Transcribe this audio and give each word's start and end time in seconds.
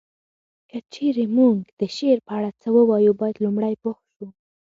که 0.69 0.77
چیري 0.93 1.25
مونږ 1.35 1.57
د 1.79 1.81
شعر 1.95 2.17
په 2.27 2.31
اړه 2.37 2.49
څه 2.61 2.67
ووایو 2.75 3.17
باید 3.21 3.41
لومړی 3.43 3.73
پوه 3.81 3.97
شو 4.15 4.27